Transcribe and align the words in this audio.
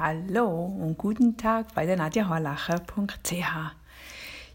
Hallo 0.00 0.48
und 0.48 0.96
guten 0.96 1.36
Tag 1.36 1.74
bei 1.74 1.84
der 1.84 1.96
nadjahorlacher.ch. 1.96 3.74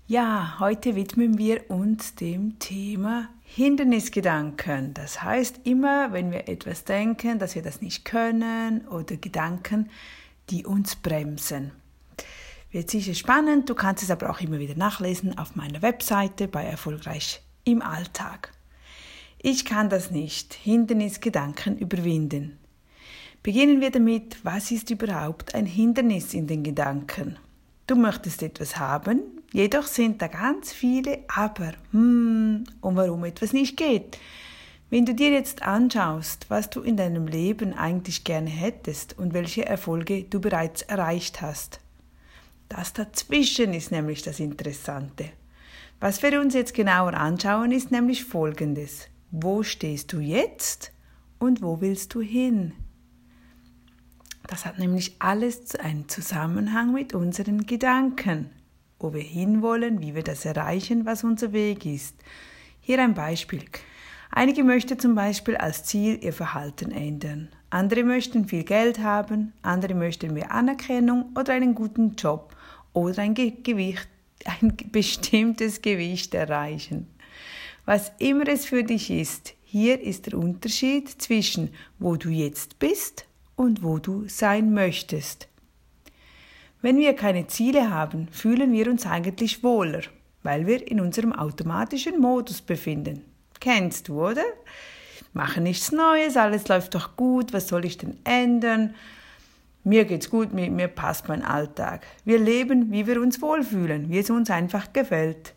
Ja, 0.08 0.56
heute 0.60 0.96
widmen 0.96 1.38
wir 1.38 1.70
uns 1.70 2.16
dem 2.16 2.60
Thema 2.60 3.28
Hindernisgedanken. 3.44 4.94
Das 4.94 5.22
heißt, 5.22 5.60
immer 5.66 6.14
wenn 6.14 6.32
wir 6.32 6.48
etwas 6.48 6.86
denken, 6.86 7.40
dass 7.40 7.56
wir 7.56 7.62
das 7.62 7.82
nicht 7.82 8.06
können 8.06 8.88
oder 8.88 9.18
Gedanken, 9.18 9.90
die 10.50 10.66
uns 10.66 10.96
bremsen. 10.96 11.74
Wird 12.72 12.90
sicher 12.90 13.14
spannend, 13.14 13.70
du 13.70 13.76
kannst 13.76 14.02
es 14.02 14.12
aber 14.12 14.30
auch 14.30 14.40
immer 14.40 14.60
wieder 14.60 14.76
nachlesen 14.76 15.38
auf 15.38 15.58
meiner 15.58 15.82
Webseite 15.82 16.48
bei 16.48 16.64
Erfolgreich 16.64 17.42
im 17.66 17.82
Alltag. 17.82 18.54
Ich 19.40 19.66
kann 19.66 19.90
das 19.90 20.10
nicht, 20.10 20.54
Hindernisgedanken 20.54 21.78
überwinden. 21.78 22.60
Beginnen 23.44 23.82
wir 23.82 23.92
damit, 23.92 24.38
was 24.46 24.72
ist 24.72 24.90
überhaupt 24.90 25.54
ein 25.54 25.66
Hindernis 25.66 26.34
in 26.34 26.48
den 26.48 26.64
Gedanken? 26.64 27.36
Du 27.88 27.98
möchtest 27.98 28.42
etwas 28.42 28.78
haben, 28.78 29.20
jedoch 29.52 29.86
sind 29.86 30.22
da 30.22 30.28
ganz 30.28 30.72
viele 30.72 31.20
Aber, 31.28 31.74
hm, 31.92 32.64
und 32.80 32.96
warum 32.96 33.26
etwas 33.26 33.52
nicht 33.52 33.76
geht. 33.76 34.18
Wenn 34.90 35.06
du 35.06 35.14
dir 35.14 35.32
jetzt 35.32 35.62
anschaust, 35.62 36.46
was 36.48 36.70
du 36.70 36.84
in 36.84 36.96
deinem 36.96 37.28
Leben 37.28 37.74
eigentlich 37.74 38.24
gerne 38.24 38.50
hättest 38.50 39.20
und 39.20 39.34
welche 39.34 39.66
Erfolge 39.66 40.24
du 40.24 40.40
bereits 40.40 40.82
erreicht 40.84 41.42
hast, 41.42 41.82
das 42.70 42.94
dazwischen 42.94 43.74
ist 43.74 43.92
nämlich 43.92 44.22
das 44.22 44.40
Interessante. 44.40 45.26
Was 46.00 46.24
wir 46.24 46.40
uns 46.40 46.54
jetzt 46.54 46.74
genauer 46.74 47.14
anschauen, 47.14 47.74
ist 47.74 47.92
nämlich 47.92 48.24
Folgendes. 48.24 49.10
Wo 49.32 49.64
stehst 49.64 50.14
du 50.14 50.22
jetzt 50.22 50.94
und 51.40 51.62
wo 51.62 51.82
willst 51.82 52.14
du 52.14 52.22
hin? 52.22 52.72
Das 54.48 54.66
hat 54.66 54.78
nämlich 54.78 55.16
alles 55.20 55.76
einen 55.76 56.10
Zusammenhang 56.10 56.94
mit 56.94 57.14
unseren 57.14 57.66
Gedanken, 57.66 58.50
wo 59.00 59.14
wir 59.14 59.22
hinwollen, 59.22 60.02
wie 60.02 60.16
wir 60.16 60.24
das 60.24 60.46
erreichen, 60.46 61.06
was 61.06 61.24
unser 61.24 61.54
Weg 61.54 61.86
ist. 61.86 62.16
Hier 62.82 63.02
ein 63.02 63.14
Beispiel. 63.14 63.64
Einige 64.30 64.64
möchten 64.64 65.00
zum 65.00 65.16
Beispiel 65.16 65.56
als 65.56 65.84
Ziel 65.86 66.20
ihr 66.22 66.34
Verhalten 66.34 66.92
ändern. 66.92 67.50
Andere 67.70 68.04
möchten 68.04 68.48
viel 68.48 68.64
Geld 68.64 69.00
haben, 69.00 69.54
andere 69.62 69.94
möchten 69.94 70.34
mehr 70.34 70.52
Anerkennung 70.52 71.32
oder 71.38 71.54
einen 71.54 71.76
guten 71.76 72.16
Job 72.16 72.56
oder 72.94 73.22
ein 73.22 73.36
Gewicht, 73.36 74.08
ein 74.46 74.76
bestimmtes 74.92 75.82
Gewicht 75.82 76.34
erreichen. 76.34 77.08
Was 77.86 78.12
immer 78.20 78.48
es 78.48 78.66
für 78.66 78.84
dich 78.84 79.10
ist, 79.10 79.54
hier 79.64 80.02
ist 80.02 80.28
der 80.28 80.38
Unterschied 80.38 81.10
zwischen 81.10 81.74
wo 82.00 82.16
du 82.16 82.30
jetzt 82.30 82.80
bist 82.80 83.26
und 83.56 83.84
wo 83.84 84.00
du 84.00 84.28
sein 84.28 84.74
möchtest. 84.74 85.48
Wenn 86.82 86.98
wir 86.98 87.16
keine 87.16 87.48
Ziele 87.48 87.90
haben, 87.90 88.28
fühlen 88.30 88.74
wir 88.74 88.90
uns 88.90 89.06
eigentlich 89.06 89.64
wohler, 89.64 90.02
weil 90.44 90.68
wir 90.68 90.86
in 90.90 91.00
unserem 91.00 91.32
automatischen 91.32 92.20
Modus 92.20 92.62
befinden. 92.62 93.24
Kennst 93.60 94.10
du, 94.10 94.28
oder? 94.28 94.44
Mache 95.32 95.62
nichts 95.62 95.92
Neues, 95.92 96.36
alles 96.36 96.68
läuft 96.68 96.94
doch 96.94 97.16
gut, 97.16 97.54
was 97.54 97.68
soll 97.68 97.86
ich 97.86 97.98
denn 97.98 98.18
ändern? 98.24 98.94
Mir 99.86 100.06
geht's 100.06 100.30
gut, 100.30 100.54
mir, 100.54 100.70
mir 100.70 100.88
passt 100.88 101.28
mein 101.28 101.44
Alltag. 101.44 102.06
Wir 102.24 102.40
leben, 102.40 102.92
wie 102.92 103.08
wir 103.08 103.22
uns 103.22 103.42
wohlfühlen, 103.42 104.10
wie 104.10 104.20
es 104.20 104.30
uns 104.30 104.50
einfach 104.50 104.94
gefällt. 104.94 105.54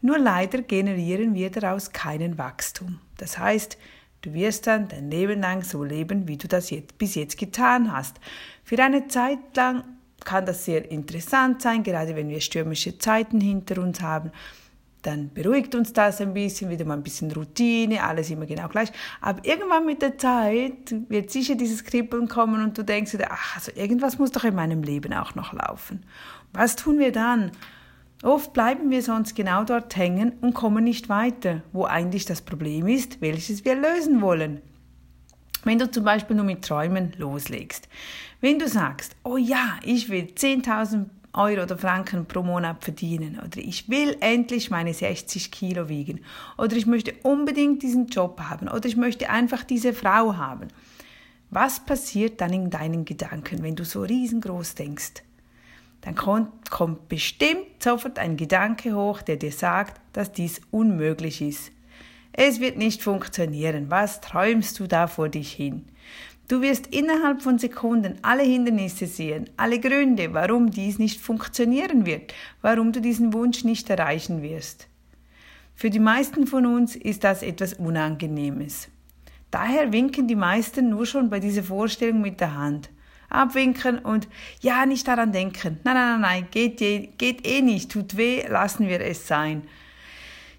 Nur 0.00 0.18
leider 0.18 0.62
generieren 0.62 1.34
wir 1.34 1.50
daraus 1.50 1.92
keinen 1.92 2.38
Wachstum. 2.38 3.00
Das 3.16 3.38
heißt, 3.38 3.76
Du 4.22 4.34
wirst 4.34 4.66
dann 4.66 4.88
dein 4.88 5.10
Leben 5.10 5.40
lang 5.40 5.62
so 5.62 5.84
leben, 5.84 6.26
wie 6.26 6.36
du 6.36 6.48
das 6.48 6.70
jetzt, 6.70 6.98
bis 6.98 7.14
jetzt 7.14 7.38
getan 7.38 7.92
hast. 7.92 8.16
Für 8.64 8.78
eine 8.82 9.06
Zeit 9.06 9.38
lang 9.56 9.84
kann 10.24 10.44
das 10.44 10.64
sehr 10.64 10.90
interessant 10.90 11.62
sein, 11.62 11.82
gerade 11.82 12.16
wenn 12.16 12.28
wir 12.28 12.40
stürmische 12.40 12.98
Zeiten 12.98 13.40
hinter 13.40 13.80
uns 13.80 14.00
haben. 14.00 14.32
Dann 15.02 15.30
beruhigt 15.32 15.76
uns 15.76 15.92
das 15.92 16.20
ein 16.20 16.34
bisschen, 16.34 16.70
wieder 16.70 16.84
mal 16.84 16.96
ein 16.96 17.04
bisschen 17.04 17.30
Routine, 17.30 18.02
alles 18.02 18.30
immer 18.30 18.46
genau 18.46 18.66
gleich. 18.68 18.90
Aber 19.20 19.44
irgendwann 19.44 19.86
mit 19.86 20.02
der 20.02 20.18
Zeit 20.18 20.94
wird 21.08 21.30
sicher 21.30 21.54
dieses 21.54 21.84
Kribbeln 21.84 22.28
kommen 22.28 22.64
und 22.64 22.76
du 22.76 22.82
denkst 22.82 23.12
dir, 23.12 23.30
ach, 23.30 23.54
also 23.56 23.70
irgendwas 23.76 24.18
muss 24.18 24.32
doch 24.32 24.42
in 24.42 24.56
meinem 24.56 24.82
Leben 24.82 25.12
auch 25.12 25.36
noch 25.36 25.52
laufen. 25.52 26.04
Was 26.52 26.74
tun 26.74 26.98
wir 26.98 27.12
dann? 27.12 27.52
Oft 28.22 28.52
bleiben 28.52 28.90
wir 28.90 29.02
sonst 29.02 29.36
genau 29.36 29.62
dort 29.62 29.96
hängen 29.96 30.32
und 30.40 30.54
kommen 30.54 30.82
nicht 30.82 31.08
weiter, 31.08 31.62
wo 31.72 31.84
eigentlich 31.84 32.24
das 32.24 32.42
Problem 32.42 32.88
ist, 32.88 33.20
welches 33.20 33.64
wir 33.64 33.76
lösen 33.76 34.20
wollen. 34.20 34.60
Wenn 35.64 35.78
du 35.78 35.90
zum 35.90 36.04
Beispiel 36.04 36.34
nur 36.34 36.44
mit 36.44 36.64
Träumen 36.64 37.12
loslegst. 37.16 37.88
Wenn 38.40 38.58
du 38.58 38.68
sagst, 38.68 39.14
oh 39.22 39.36
ja, 39.36 39.78
ich 39.84 40.08
will 40.08 40.24
10.000 40.34 41.06
Euro 41.32 41.62
oder 41.62 41.78
Franken 41.78 42.26
pro 42.26 42.42
Monat 42.42 42.82
verdienen 42.82 43.38
oder 43.38 43.58
ich 43.58 43.88
will 43.88 44.16
endlich 44.20 44.70
meine 44.70 44.94
60 44.94 45.52
Kilo 45.52 45.88
wiegen 45.88 46.20
oder 46.56 46.76
ich 46.76 46.86
möchte 46.86 47.14
unbedingt 47.22 47.82
diesen 47.82 48.06
Job 48.06 48.40
haben 48.40 48.68
oder 48.68 48.86
ich 48.86 48.96
möchte 48.96 49.30
einfach 49.30 49.62
diese 49.62 49.92
Frau 49.92 50.36
haben. 50.36 50.68
Was 51.50 51.84
passiert 51.84 52.40
dann 52.40 52.52
in 52.52 52.70
deinen 52.70 53.04
Gedanken, 53.04 53.62
wenn 53.62 53.76
du 53.76 53.84
so 53.84 54.02
riesengroß 54.02 54.74
denkst? 54.74 55.22
Dann 56.00 56.14
kommt, 56.14 56.70
kommt 56.70 57.08
bestimmt 57.08 57.82
sofort 57.82 58.18
ein 58.18 58.36
Gedanke 58.36 58.94
hoch, 58.94 59.22
der 59.22 59.36
dir 59.36 59.52
sagt, 59.52 60.00
dass 60.12 60.32
dies 60.32 60.60
unmöglich 60.70 61.42
ist. 61.42 61.72
Es 62.32 62.60
wird 62.60 62.76
nicht 62.78 63.02
funktionieren. 63.02 63.90
Was 63.90 64.20
träumst 64.20 64.78
du 64.78 64.86
da 64.86 65.08
vor 65.08 65.28
dich 65.28 65.52
hin? 65.52 65.86
Du 66.46 66.62
wirst 66.62 66.86
innerhalb 66.86 67.42
von 67.42 67.58
Sekunden 67.58 68.16
alle 68.22 68.42
Hindernisse 68.42 69.06
sehen, 69.06 69.50
alle 69.56 69.80
Gründe, 69.80 70.32
warum 70.32 70.70
dies 70.70 70.98
nicht 70.98 71.20
funktionieren 71.20 72.06
wird, 72.06 72.32
warum 72.62 72.92
du 72.92 73.02
diesen 73.02 73.34
Wunsch 73.34 73.64
nicht 73.64 73.90
erreichen 73.90 74.40
wirst. 74.40 74.88
Für 75.74 75.90
die 75.90 75.98
meisten 75.98 76.46
von 76.46 76.64
uns 76.64 76.96
ist 76.96 77.22
das 77.24 77.42
etwas 77.42 77.74
Unangenehmes. 77.74 78.88
Daher 79.50 79.92
winken 79.92 80.26
die 80.26 80.36
meisten 80.36 80.88
nur 80.88 81.06
schon 81.06 81.28
bei 81.28 81.40
dieser 81.40 81.62
Vorstellung 81.62 82.20
mit 82.22 82.40
der 82.40 82.54
Hand 82.54 82.88
abwinken 83.28 83.98
und 83.98 84.28
ja, 84.60 84.86
nicht 84.86 85.06
daran 85.06 85.32
denken. 85.32 85.80
Nein, 85.84 85.94
nein, 85.94 86.20
nein, 86.20 86.20
nein, 86.20 86.48
geht, 86.50 86.78
geht 87.18 87.46
eh 87.46 87.62
nicht, 87.62 87.90
tut 87.90 88.16
weh, 88.16 88.46
lassen 88.48 88.88
wir 88.88 89.00
es 89.00 89.26
sein. 89.26 89.62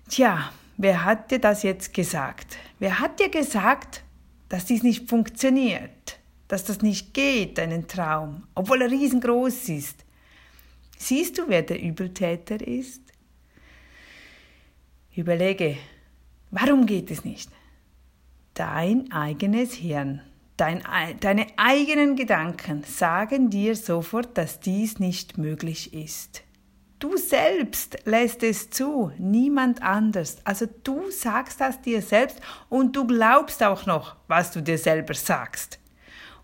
Tja, 0.09 0.51
wer 0.77 1.05
hat 1.05 1.31
dir 1.31 1.39
das 1.39 1.63
jetzt 1.63 1.93
gesagt? 1.93 2.57
Wer 2.79 2.99
hat 2.99 3.19
dir 3.19 3.29
gesagt, 3.29 4.03
dass 4.49 4.65
dies 4.65 4.83
nicht 4.83 5.09
funktioniert, 5.09 6.19
dass 6.47 6.63
das 6.63 6.81
nicht 6.81 7.13
geht, 7.13 7.57
deinen 7.57 7.87
Traum, 7.87 8.43
obwohl 8.55 8.81
er 8.81 8.91
riesengroß 8.91 9.69
ist? 9.69 10.05
Siehst 10.97 11.37
du, 11.37 11.43
wer 11.47 11.61
der 11.61 11.81
Übeltäter 11.81 12.65
ist? 12.65 13.01
Überlege, 15.15 15.77
warum 16.51 16.85
geht 16.85 17.09
es 17.11 17.23
nicht? 17.23 17.49
Dein 18.53 19.11
eigenes 19.11 19.73
Hirn. 19.73 20.21
Dein, 20.59 20.83
deine 21.21 21.47
eigenen 21.55 22.17
Gedanken 22.17 22.83
sagen 22.83 23.49
dir 23.49 23.77
sofort, 23.77 24.37
dass 24.37 24.59
dies 24.59 24.99
nicht 24.99 25.37
möglich 25.37 25.93
ist. 25.93 26.43
Du 26.99 27.15
selbst 27.15 27.99
lässt 28.03 28.43
es 28.43 28.69
zu, 28.69 29.13
niemand 29.17 29.81
anders. 29.81 30.39
Also 30.43 30.65
du 30.83 31.11
sagst 31.11 31.61
das 31.61 31.81
dir 31.81 32.01
selbst 32.01 32.41
und 32.67 32.93
du 32.93 33.07
glaubst 33.07 33.63
auch 33.63 33.85
noch, 33.85 34.17
was 34.27 34.51
du 34.51 34.61
dir 34.61 34.77
selber 34.77 35.13
sagst. 35.13 35.79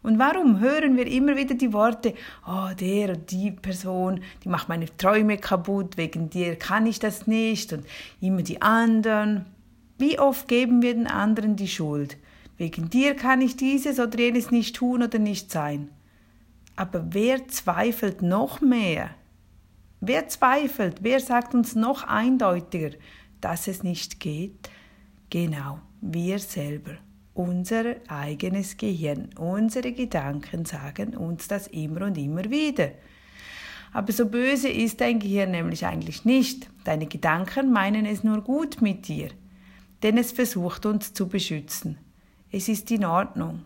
Und 0.02 0.18
warum 0.18 0.62
hören 0.62 0.96
wir 0.96 1.08
immer 1.08 1.36
wieder 1.36 1.56
die 1.56 1.74
Worte, 1.74 2.14
oh, 2.48 2.70
der 2.80 3.10
oder 3.10 3.18
die 3.18 3.52
Person, 3.52 4.22
die 4.46 4.50
macht 4.50 4.70
meine 4.70 4.96
Träume 4.96 5.38
kaputt, 5.38 5.98
wegen 5.98 6.30
dir 6.30 6.56
kann 6.56 6.86
ich 6.86 7.00
das 7.00 7.28
nicht 7.28 7.74
und 7.74 7.86
immer 8.22 8.44
die 8.44 8.62
anderen. 8.62 9.46
Wie 9.98 10.20
oft 10.20 10.48
geben 10.48 10.82
wir 10.82 10.94
den 10.94 11.08
anderen 11.08 11.58
die 11.58 11.68
Schuld? 11.68 12.16
Wegen 12.58 12.90
dir 12.90 13.16
kann 13.16 13.42
ich 13.42 13.58
dieses 13.58 14.00
oder 14.00 14.18
jenes 14.18 14.52
nicht 14.52 14.76
tun 14.76 15.04
oder 15.04 15.20
nicht 15.20 15.52
sein. 15.52 15.90
Aber 16.76 17.06
wer 17.12 17.48
zweifelt 17.48 18.22
noch 18.22 18.62
mehr? 18.62 19.10
Wer 20.02 20.28
zweifelt? 20.28 20.98
Wer 21.02 21.20
sagt 21.20 21.54
uns 21.54 21.76
noch 21.76 22.04
eindeutiger, 22.04 22.92
dass 23.42 23.68
es 23.68 23.84
nicht 23.84 24.20
geht? 24.20 24.70
Genau, 25.30 25.80
wir 26.02 26.40
selber. 26.40 26.98
Unser 27.34 27.96
eigenes 28.08 28.78
Gehirn, 28.78 29.30
unsere 29.38 29.92
Gedanken 29.92 30.64
sagen 30.64 31.18
uns 31.18 31.50
das 31.50 31.68
immer 31.68 32.06
und 32.06 32.18
immer 32.18 32.50
wieder. 32.50 32.92
Aber 33.92 34.12
so 34.14 34.28
böse 34.28 34.70
ist 34.70 35.02
dein 35.02 35.20
Gehirn 35.20 35.52
nämlich 35.52 35.86
eigentlich 35.86 36.24
nicht. 36.24 36.70
Deine 36.84 37.08
Gedanken 37.08 37.72
meinen 37.72 38.06
es 38.06 38.24
nur 38.24 38.42
gut 38.42 38.82
mit 38.82 39.08
dir, 39.08 39.30
denn 40.04 40.18
es 40.18 40.32
versucht 40.32 40.86
uns 40.86 41.14
zu 41.14 41.28
beschützen. 41.28 41.98
Es 42.52 42.68
ist 42.68 42.90
in 42.92 43.06
Ordnung. 43.06 43.66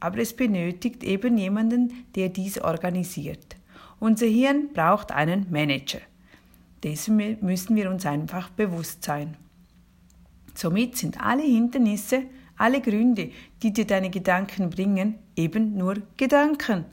Aber 0.00 0.18
es 0.18 0.34
benötigt 0.34 1.04
eben 1.04 1.36
jemanden, 1.36 2.06
der 2.14 2.30
dies 2.30 2.58
organisiert. 2.58 3.56
Unser 3.98 4.26
Hirn 4.26 4.72
braucht 4.72 5.12
einen 5.12 5.46
Manager. 5.50 6.00
Dessen 6.82 7.16
müssen 7.42 7.76
wir 7.76 7.90
uns 7.90 8.06
einfach 8.06 8.48
bewusst 8.50 9.04
sein. 9.04 9.36
Somit 10.54 10.96
sind 10.96 11.20
alle 11.20 11.42
Hindernisse, 11.42 12.24
alle 12.56 12.80
Gründe, 12.80 13.30
die 13.62 13.72
dir 13.72 13.86
deine 13.86 14.10
Gedanken 14.10 14.70
bringen, 14.70 15.16
eben 15.36 15.76
nur 15.76 15.96
Gedanken. 16.16 16.86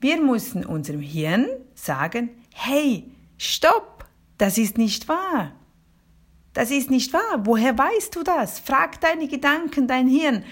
Wir 0.00 0.20
müssen 0.20 0.64
unserem 0.64 1.00
Hirn 1.00 1.46
sagen, 1.74 2.30
hey, 2.52 3.04
stopp, 3.36 4.06
das 4.38 4.58
ist 4.58 4.78
nicht 4.78 5.08
wahr. 5.08 5.52
Das 6.58 6.72
ist 6.72 6.90
nicht 6.90 7.12
wahr. 7.12 7.42
Woher 7.44 7.78
weißt 7.78 8.16
du 8.16 8.24
das? 8.24 8.58
Frag 8.58 9.00
deine 9.00 9.28
Gedanken, 9.28 9.86
dein 9.86 10.08
Hirn. 10.08 10.42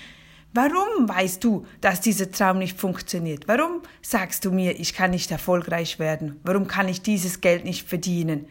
Warum 0.53 1.09
weißt 1.09 1.43
du, 1.43 1.67
dass 1.81 2.01
dieser 2.01 2.31
Traum 2.31 2.59
nicht 2.61 2.79
funktioniert? 2.79 3.49
Warum 3.49 3.83
sagst 4.03 4.45
du 4.45 4.53
mir, 4.53 4.79
ich 4.79 4.95
kann 4.95 5.11
nicht 5.11 5.33
erfolgreich 5.33 5.99
werden? 5.99 6.39
Warum 6.45 6.69
kann 6.69 6.87
ich 6.87 7.03
dieses 7.03 7.41
Geld 7.41 7.65
nicht 7.65 7.89
verdienen? 7.89 8.47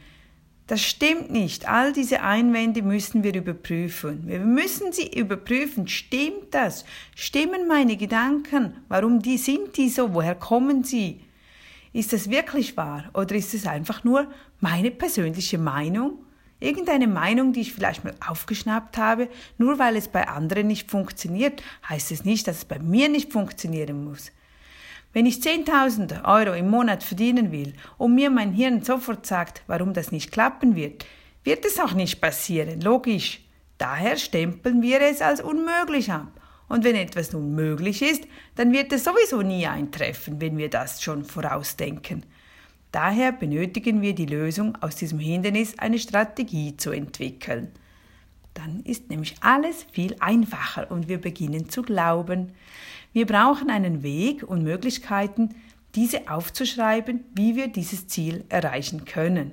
Das 0.68 0.82
stimmt 0.82 1.32
nicht. 1.32 1.70
All 1.70 1.94
diese 1.94 2.24
Einwände 2.24 2.82
müssen 2.82 3.24
wir 3.24 3.34
überprüfen. 3.34 4.28
Wir 4.28 4.40
müssen 4.40 4.92
sie 4.92 5.18
überprüfen. 5.18 5.88
Stimmt 5.88 6.54
das? 6.54 6.84
Stimmen 7.16 7.70
meine 7.70 7.96
Gedanken? 7.96 8.84
Warum 8.90 9.22
die 9.22 9.38
sind 9.38 9.78
die 9.78 9.88
so? 9.88 10.14
Woher 10.14 10.36
kommen 10.36 10.84
sie? 10.84 11.22
Ist 11.94 12.12
das 12.12 12.30
wirklich 12.30 12.76
wahr 12.76 13.06
oder 13.14 13.34
ist 13.34 13.54
es 13.54 13.66
einfach 13.66 14.04
nur 14.04 14.28
meine 14.60 14.92
persönliche 14.92 15.58
Meinung? 15.58 16.25
Irgendeine 16.60 17.08
Meinung, 17.08 17.52
die 17.52 17.62
ich 17.62 17.74
vielleicht 17.74 18.04
mal 18.04 18.16
aufgeschnappt 18.26 18.98
habe, 18.98 19.28
nur 19.58 19.78
weil 19.78 19.98
es 19.98 20.08
bei 20.08 20.28
anderen 20.28 20.68
nicht 20.68 20.90
funktioniert, 20.90 21.62
heißt 21.90 22.12
es 22.12 22.24
nicht, 22.24 22.48
dass 22.48 22.60
es 22.60 22.66
bei 22.66 22.80
mir 22.80 23.10
nicht 23.10 23.34
funktionieren 23.34 24.06
muss. 24.06 24.32
Wenn 25.12 25.26
ich 25.26 25.38
10.000 25.38 26.26
Euro 26.26 26.54
im 26.56 26.70
Monat 26.70 27.04
verdienen 27.04 27.52
will 27.52 27.74
und 27.98 28.16
mir 28.16 28.30
mein 28.30 28.52
Hirn 28.52 28.84
sofort 28.84 29.26
sagt, 29.26 29.64
warum 29.68 29.94
das 29.94 30.12
nicht 30.12 30.32
klappen 30.32 30.76
wird, 30.76 31.06
wird 31.44 31.66
es 31.66 31.80
auch 31.80 31.94
nicht 31.94 32.20
passieren, 32.20 32.82
logisch. 32.82 33.42
Daher 33.78 34.18
stempeln 34.18 34.82
wir 34.82 35.02
es 35.02 35.22
als 35.22 35.42
unmöglich 35.42 36.12
ab. 36.12 36.28
Und 36.68 36.84
wenn 36.84 36.96
etwas 36.96 37.32
nun 37.32 37.54
möglich 37.54 38.02
ist, 38.02 38.24
dann 38.56 38.74
wird 38.74 38.92
es 38.92 39.04
sowieso 39.04 39.42
nie 39.42 39.68
eintreffen, 39.68 40.42
wenn 40.42 40.58
wir 40.58 40.70
das 40.70 41.02
schon 41.02 41.24
vorausdenken. 41.24 42.26
Daher 42.96 43.34
benötigen 43.34 44.02
wir 44.02 44.16
die 44.16 44.26
Lösung, 44.26 44.78
aus 44.80 44.96
diesem 44.96 45.20
Hindernis 45.20 45.78
eine 45.80 46.00
Strategie 46.00 46.78
zu 46.78 46.92
entwickeln. 46.92 47.74
Dann 48.54 48.84
ist 48.86 49.10
nämlich 49.10 49.36
alles 49.42 49.86
viel 49.92 50.16
einfacher 50.22 50.90
und 50.90 51.10
wir 51.10 51.20
beginnen 51.20 51.68
zu 51.68 51.82
glauben. 51.82 52.54
Wir 53.12 53.26
brauchen 53.26 53.70
einen 53.70 54.02
Weg 54.02 54.44
und 54.44 54.64
Möglichkeiten, 54.64 55.50
diese 55.96 56.30
aufzuschreiben, 56.30 57.26
wie 57.34 57.58
wir 57.58 57.68
dieses 57.68 58.08
Ziel 58.08 58.46
erreichen 58.48 59.04
können. 59.04 59.52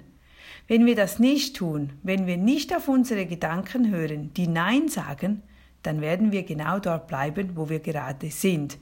Wenn 0.69 0.87
wir 0.87 0.95
das 0.95 1.19
nicht 1.19 1.57
tun, 1.57 1.95
wenn 2.05 2.29
wir 2.29 2.37
nicht 2.37 2.73
auf 2.73 2.87
unsere 2.87 3.27
Gedanken 3.27 3.91
hören, 3.91 4.33
die 4.35 4.47
Nein 4.47 4.87
sagen, 4.87 5.43
dann 5.83 6.01
werden 6.01 6.31
wir 6.31 6.45
genau 6.45 6.79
dort 6.79 7.09
bleiben, 7.09 7.57
wo 7.57 7.69
wir 7.69 7.81
gerade 7.81 8.31
sind. 8.31 8.79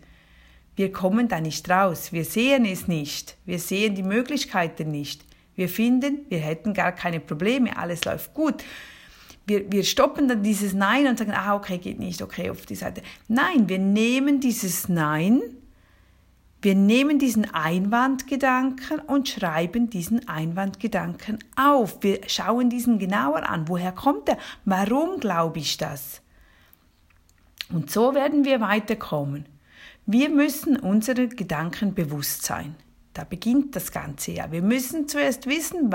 Wir 0.81 0.91
kommen 0.91 1.29
da 1.29 1.41
nicht 1.41 1.69
raus, 1.69 2.11
wir 2.11 2.25
sehen 2.25 2.65
es 2.65 2.89
nicht, 2.89 3.37
wir 3.45 3.59
sehen 3.59 3.95
die 3.95 4.03
Möglichkeiten 4.03 4.91
nicht. 4.91 5.27
Wir 5.55 5.69
finden, 5.69 6.25
wir 6.31 6.39
hätten 6.39 6.73
gar 6.73 6.93
keine 6.93 7.21
Probleme, 7.21 7.77
alles 7.77 8.05
läuft 8.07 8.33
gut 8.33 8.65
wir, 9.51 9.71
wir 9.71 9.85
stoppen 9.85 10.29
dann 10.29 10.43
dieses 10.43 10.73
Nein 10.73 11.07
und 11.09 11.19
sagen, 11.19 11.33
ah, 11.33 11.57
okay, 11.57 11.79
geht 11.79 11.99
nicht, 11.99 12.23
okay, 12.23 12.51
auf 12.51 12.67
die 12.67 12.77
Seite. 12.77 13.03
Nein, 13.27 13.69
wir 13.69 13.81
nehmen 13.81 14.39
dieses 14.39 14.89
Nein, 14.89 15.43
wir 16.63 16.75
nehmen 16.77 17.19
diesen 17.19 17.53
Einwandgedanken 17.53 19.01
und 19.01 19.29
schreiben 19.29 19.91
diesen 19.91 20.29
Einwandgedanken 20.29 21.39
auf. 21.57 21.99
Wir 22.03 22.21
schauen 22.29 22.71
diesen 22.71 22.99
genauer 22.99 23.49
an. 23.49 23.67
Woher 23.67 23.93
kommt 23.93 24.29
er? 24.29 24.39
Warum 24.65 25.21
glaube 25.21 25.59
ich 25.59 25.79
das? 25.79 26.23
Und 27.73 27.91
so 27.91 28.15
werden 28.15 28.45
wir 28.45 28.61
weiterkommen. 28.61 29.47
Wir 30.07 30.29
müssen 30.29 30.77
unsere 30.77 31.29
Gedanken 31.29 31.95
bewusst 31.95 32.43
sein. 32.43 32.77
Da 33.13 33.25
beginnt 33.25 33.77
das 33.77 33.93
Ganze 33.93 34.33
ja. 34.33 34.51
Wir 34.53 34.63
müssen 34.63 35.09
zuerst 35.09 35.47
wissen, 35.47 35.93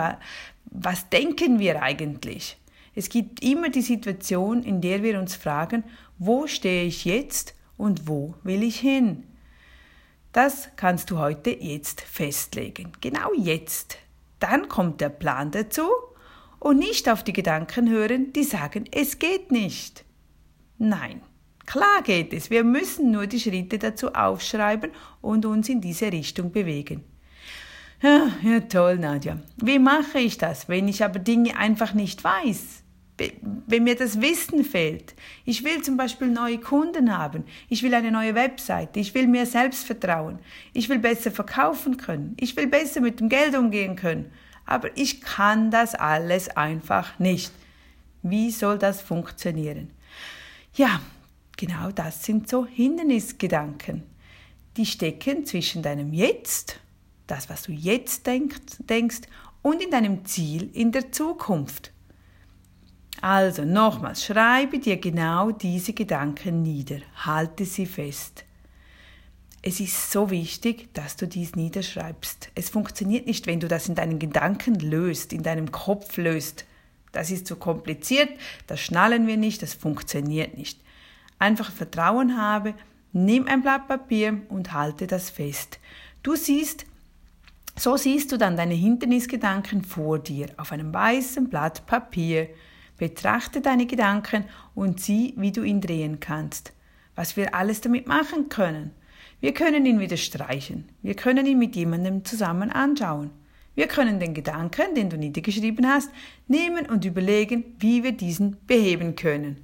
was 0.66 1.10
denken 1.10 1.60
wir 1.60 1.82
eigentlich? 1.82 2.58
Es 2.94 3.10
gibt 3.10 3.44
immer 3.44 3.70
die 3.70 3.82
Situation, 3.82 4.64
in 4.64 4.82
der 4.82 5.04
wir 5.04 5.20
uns 5.20 5.36
fragen, 5.36 5.84
wo 6.18 6.48
stehe 6.48 6.86
ich 6.86 7.04
jetzt 7.06 7.56
und 7.78 8.08
wo 8.08 8.36
will 8.44 8.64
ich 8.64 8.80
hin? 8.80 9.24
Das 10.32 10.70
kannst 10.76 11.12
du 11.12 11.18
heute 11.18 11.50
jetzt 11.50 12.02
festlegen. 12.02 12.92
Genau 13.02 13.34
jetzt. 13.38 13.98
Dann 14.40 14.68
kommt 14.70 15.02
der 15.02 15.10
Plan 15.10 15.52
dazu 15.52 15.90
und 16.60 16.78
nicht 16.78 17.10
auf 17.10 17.24
die 17.24 17.34
Gedanken 17.34 17.90
hören, 17.90 18.34
die 18.34 18.44
sagen, 18.44 18.86
es 18.92 19.20
geht 19.20 19.52
nicht. 19.52 20.04
Nein, 20.78 21.22
klar 21.66 22.02
geht 22.04 22.34
es. 22.34 22.50
Wir 22.50 22.64
müssen 22.64 23.12
nur 23.12 23.28
die 23.28 23.40
Schritte 23.40 23.78
dazu 23.78 24.14
aufschreiben 24.14 24.92
und 25.22 25.46
uns 25.46 25.70
in 25.70 25.82
diese 25.82 26.12
Richtung 26.12 26.52
bewegen. 26.52 27.04
Ja, 28.02 28.30
ja, 28.44 28.60
toll, 28.60 28.98
Nadja. 28.98 29.40
Wie 29.58 29.80
mache 29.80 30.20
ich 30.20 30.38
das, 30.38 30.68
wenn 30.68 30.88
ich 30.88 31.04
aber 31.04 31.20
Dinge 31.20 31.58
einfach 31.58 31.94
nicht 31.94 32.24
weiß? 32.24 32.84
wenn 33.18 33.84
mir 33.84 33.96
das 33.96 34.20
Wissen 34.22 34.64
fehlt. 34.64 35.16
Ich 35.46 35.64
will 35.64 35.82
zum 35.82 35.96
Beispiel 35.96 36.28
neue 36.28 36.60
Kunden 36.60 37.18
haben. 37.18 37.46
Ich 37.70 37.82
will 37.82 37.94
eine 37.94 38.12
neue 38.12 38.36
Website. 38.36 38.98
Ich 38.98 39.14
will 39.14 39.28
mehr 39.28 39.46
Selbstvertrauen. 39.46 40.40
Ich 40.74 40.90
will 40.90 41.00
besser 41.00 41.32
verkaufen 41.32 41.98
können. 41.98 42.36
Ich 42.40 42.56
will 42.58 42.68
besser 42.68 43.02
mit 43.02 43.20
dem 43.20 43.30
Geld 43.30 43.56
umgehen 43.56 43.96
können. 43.96 44.32
Aber 44.66 44.90
ich 44.98 45.22
kann 45.22 45.72
das 45.72 45.96
alles 45.96 46.50
einfach 46.50 47.18
nicht. 47.20 47.54
Wie 48.22 48.52
soll 48.52 48.78
das 48.78 49.02
funktionieren? 49.02 49.92
Ja, 50.74 51.00
genau 51.58 51.92
das 51.92 52.24
sind 52.24 52.50
so 52.50 52.66
Hindernisgedanken. 52.66 54.04
Die 54.78 54.86
stecken 54.86 55.46
zwischen 55.46 55.82
deinem 55.82 56.14
Jetzt, 56.14 56.80
das, 57.28 57.50
was 57.50 57.64
du 57.64 57.72
jetzt 57.72 58.28
denkst, 58.28 59.22
und 59.62 59.82
in 59.82 59.90
deinem 59.90 60.26
Ziel 60.26 60.70
in 60.74 60.92
der 60.92 61.12
Zukunft. 61.12 61.92
Also 63.22 63.64
nochmals, 63.64 64.26
schreibe 64.26 64.80
dir 64.80 64.98
genau 64.98 65.52
diese 65.52 65.94
Gedanken 65.94 66.62
nieder, 66.62 67.00
halte 67.16 67.66
sie 67.66 67.86
fest. 67.86 68.44
Es 69.62 69.80
ist 69.80 70.12
so 70.12 70.30
wichtig, 70.30 70.94
dass 70.94 71.16
du 71.16 71.28
dies 71.28 71.56
niederschreibst. 71.56 72.52
Es 72.54 72.70
funktioniert 72.70 73.26
nicht, 73.26 73.48
wenn 73.48 73.60
du 73.60 73.68
das 73.68 73.90
in 73.90 73.96
deinen 73.96 74.20
Gedanken 74.20 74.76
löst, 74.76 75.34
in 75.34 75.42
deinem 75.42 75.72
Kopf 75.72 76.18
löst. 76.18 76.66
Das 77.12 77.32
ist 77.32 77.48
zu 77.48 77.56
kompliziert, 77.56 78.30
das 78.68 78.82
schnallen 78.82 79.26
wir 79.26 79.38
nicht, 79.38 79.64
das 79.64 79.74
funktioniert 79.74 80.56
nicht. 80.56 80.80
Einfach 81.40 81.72
Vertrauen 81.72 82.38
habe, 82.38 82.74
nimm 83.14 83.48
ein 83.48 83.62
Blatt 83.62 83.88
Papier 83.88 84.42
und 84.50 84.74
halte 84.74 85.08
das 85.08 85.30
fest. 85.30 85.80
Du 86.24 86.36
siehst, 86.36 86.86
so 87.78 87.98
siehst 87.98 88.32
du 88.32 88.38
dann 88.38 88.58
deine 88.58 88.74
Hindernisgedanken 88.74 89.84
vor 89.84 90.20
dir 90.20 90.48
auf 90.58 90.72
einem 90.72 90.94
weißen 90.94 91.50
Blatt 91.50 91.86
Papier. 91.86 92.50
Betrachte 92.98 93.60
deine 93.60 93.86
Gedanken 93.86 94.46
und 94.74 95.02
sieh, 95.02 95.34
wie 95.38 95.52
du 95.52 95.64
ihn 95.64 95.82
drehen 95.82 96.20
kannst, 96.20 96.72
was 97.16 97.36
wir 97.36 97.54
alles 97.54 97.82
damit 97.82 98.08
machen 98.08 98.48
können. 98.48 98.92
Wir 99.42 99.54
können 99.54 99.86
ihn 99.86 100.00
wieder 100.00 100.18
streichen. 100.18 100.86
Wir 101.02 101.16
können 101.16 101.46
ihn 101.46 101.60
mit 101.60 101.76
jemandem 101.76 102.24
zusammen 102.24 102.72
anschauen. 102.72 103.32
Wir 103.76 103.88
können 103.88 104.22
den 104.22 104.34
Gedanken, 104.34 104.96
den 104.96 105.10
du 105.10 105.18
niedergeschrieben 105.18 105.86
hast, 105.86 106.10
nehmen 106.48 106.86
und 106.86 107.04
überlegen, 107.04 107.76
wie 107.80 108.04
wir 108.04 108.14
diesen 108.14 108.58
beheben 108.66 109.16
können. 109.16 109.58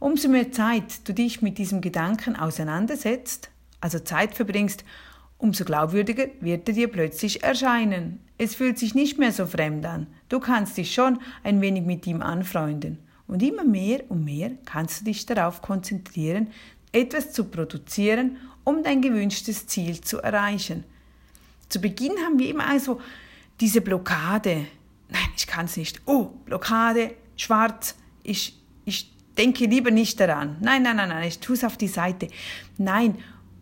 Umso 0.00 0.28
mehr 0.28 0.52
Zeit 0.52 1.08
du 1.08 1.12
dich 1.12 1.42
mit 1.42 1.58
diesem 1.58 1.80
Gedanken 1.80 2.36
auseinandersetzt, 2.36 3.50
also 3.80 3.98
Zeit 3.98 4.34
verbringst, 4.34 4.84
umso 5.38 5.64
glaubwürdiger 5.64 6.28
wird 6.40 6.68
er 6.68 6.74
dir 6.74 6.88
plötzlich 6.88 7.42
erscheinen. 7.42 8.20
Es 8.38 8.54
fühlt 8.54 8.78
sich 8.78 8.94
nicht 8.94 9.18
mehr 9.18 9.32
so 9.32 9.46
fremd 9.46 9.84
an. 9.86 10.06
Du 10.28 10.38
kannst 10.38 10.76
dich 10.76 10.94
schon 10.94 11.18
ein 11.42 11.60
wenig 11.60 11.84
mit 11.84 12.06
ihm 12.06 12.22
anfreunden. 12.22 12.98
Und 13.26 13.42
immer 13.42 13.64
mehr 13.64 14.02
und 14.08 14.24
mehr 14.24 14.52
kannst 14.64 15.00
du 15.00 15.04
dich 15.04 15.26
darauf 15.26 15.62
konzentrieren, 15.62 16.48
etwas 16.92 17.32
zu 17.32 17.44
produzieren, 17.44 18.38
um 18.64 18.82
dein 18.82 19.02
gewünschtes 19.02 19.66
Ziel 19.66 20.00
zu 20.00 20.18
erreichen. 20.18 20.84
Zu 21.68 21.80
Beginn 21.80 22.12
haben 22.24 22.38
wir 22.38 22.48
immer 22.48 22.66
also 22.66 23.00
diese 23.60 23.80
Blockade. 23.80 24.66
Nein, 25.08 25.28
ich 25.36 25.46
kann 25.46 25.66
es 25.66 25.76
nicht. 25.76 26.00
Oh, 26.06 26.30
Blockade, 26.46 27.14
schwarz. 27.36 27.96
Ich, 28.22 28.58
ich 28.84 29.12
denke 29.38 29.66
lieber 29.66 29.90
nicht 29.90 30.18
daran. 30.20 30.56
Nein, 30.60 30.82
nein, 30.82 30.96
nein, 30.96 31.08
nein, 31.08 31.28
ich 31.28 31.38
tue 31.38 31.54
es 31.54 31.64
auf 31.64 31.76
die 31.76 31.88
Seite. 31.88 32.28
Nein, 32.76 33.16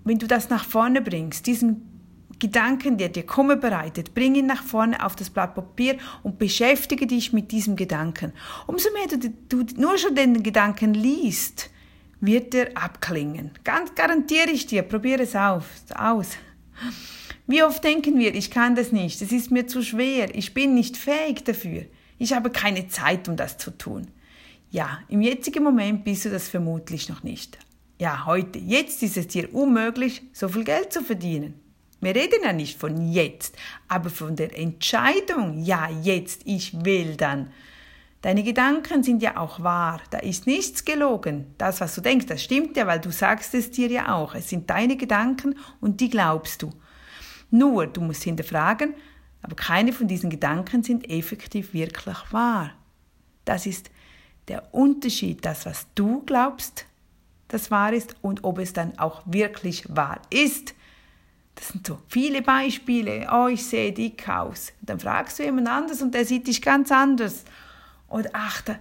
wenn 0.04 0.18
du 0.18 0.26
das 0.26 0.49
nach 0.49 0.64
vorne 0.64 1.02
bringst, 1.02 1.47
diesen 1.47 1.97
Gedanken, 2.38 2.99
der 2.99 3.09
dir 3.09 3.25
Kummer 3.25 3.56
bereitet, 3.56 4.14
bring 4.14 4.35
ihn 4.35 4.47
nach 4.47 4.62
vorne 4.62 5.04
auf 5.04 5.16
das 5.16 5.30
Blatt 5.30 5.54
Papier 5.54 5.97
und 6.23 6.38
beschäftige 6.38 7.06
dich 7.06 7.33
mit 7.33 7.50
diesem 7.50 7.76
Gedanken. 7.76 8.33
Umso 8.66 8.88
mehr 8.92 9.18
du, 9.18 9.64
du 9.64 9.80
nur 9.80 9.97
schon 9.97 10.14
den 10.14 10.42
Gedanken 10.42 10.92
liest, 10.95 11.71
wird 12.21 12.54
er 12.54 12.76
abklingen. 12.76 13.52
Ganz 13.64 13.95
garantiere 13.95 14.50
ich 14.50 14.66
dir, 14.66 14.83
probiere 14.83 15.23
es 15.23 15.35
auf, 15.35 15.66
aus. 15.95 16.28
Wie 17.47 17.62
oft 17.62 17.83
denken 17.85 18.18
wir, 18.18 18.35
ich 18.35 18.50
kann 18.50 18.75
das 18.75 18.92
nicht, 18.92 19.23
es 19.23 19.33
ist 19.33 19.50
mir 19.50 19.66
zu 19.66 19.83
schwer, 19.83 20.35
ich 20.35 20.52
bin 20.52 20.75
nicht 20.75 20.97
fähig 20.97 21.45
dafür, 21.45 21.85
ich 22.18 22.33
habe 22.33 22.50
keine 22.50 22.88
Zeit, 22.88 23.28
um 23.28 23.37
das 23.37 23.56
zu 23.56 23.71
tun. 23.71 24.09
Ja, 24.76 24.99
im 25.09 25.23
jetzigen 25.23 25.64
Moment 25.64 26.04
bist 26.04 26.26
du 26.26 26.30
das 26.30 26.50
vermutlich 26.50 27.09
noch 27.09 27.23
nicht. 27.23 27.56
Ja, 27.99 28.26
heute, 28.26 28.59
jetzt 28.59 29.02
ist 29.02 29.16
es 29.16 29.26
dir 29.26 29.54
unmöglich, 29.54 30.21
so 30.35 30.50
viel 30.50 30.64
Geld 30.64 30.92
zu 30.92 31.00
verdienen. 31.00 31.54
Wir 32.02 32.14
reden 32.14 32.40
ja 32.45 32.52
nicht 32.52 32.78
von 32.78 33.11
jetzt, 33.11 33.56
aber 33.88 34.11
von 34.11 34.37
der 34.37 34.54
Entscheidung, 34.54 35.62
ja, 35.62 35.88
jetzt, 35.88 36.42
ich 36.45 36.85
will 36.85 37.16
dann. 37.16 37.52
Deine 38.21 38.42
Gedanken 38.42 39.02
sind 39.02 39.23
ja 39.23 39.38
auch 39.38 39.62
wahr, 39.62 40.02
da 40.11 40.18
ist 40.18 40.47
nichts 40.47 40.85
gelogen. 40.85 41.54
Das, 41.56 41.80
was 41.80 41.95
du 41.95 42.02
denkst, 42.02 42.26
das 42.26 42.45
stimmt 42.45 42.76
ja, 42.76 42.87
weil 42.87 43.00
du 43.00 43.11
sagst 43.11 43.54
es 43.54 43.71
dir 43.71 43.88
ja 43.88 44.14
auch. 44.14 44.35
Es 44.35 44.50
sind 44.50 44.68
deine 44.68 44.99
Gedanken 44.99 45.54
und 45.80 46.02
die 46.02 46.11
glaubst 46.11 46.61
du. 46.61 46.71
Nur, 47.50 47.87
du 47.87 48.02
musst 48.02 48.25
hinterfragen, 48.25 48.92
aber 49.40 49.56
keine 49.56 49.95
von 49.95 50.06
diesen 50.06 50.28
Gedanken 50.28 50.83
sind 50.83 51.09
effektiv 51.09 51.73
wirklich 51.73 52.18
wahr. 52.30 52.73
Das 53.47 53.64
ist 53.64 53.90
der 54.49 54.75
Unterschied, 54.75 55.45
das, 55.45 55.67
was 55.67 55.87
du 55.95 56.23
glaubst, 56.25 56.87
das 57.49 57.71
wahr 57.71 57.93
ist 57.93 58.17
und 58.23 58.45
ob 58.45 58.59
es 58.59 58.73
dann 58.73 58.99
auch 58.99 59.23
wirklich 59.25 59.85
wahr 59.88 60.21
ist. 60.31 60.75
Das 61.55 61.69
sind 61.69 61.87
so 61.87 61.99
viele 62.09 62.43
Beispiele. 62.43 63.29
Oh, 63.33 63.49
ich 63.49 63.65
sehe 63.65 63.93
dick 63.93 64.29
aus. 64.29 64.73
Dann 64.83 65.00
fragst 65.00 65.38
du 65.38 65.45
jemand 65.45 65.69
anders 65.69 66.03
und 66.03 66.15
der 66.15 66.25
sieht 66.25 66.47
dich 66.47 66.61
ganz 66.61 66.93
anders. 66.93 67.45
Oder 68.09 68.31
ach, 68.35 68.62
da, 68.62 68.76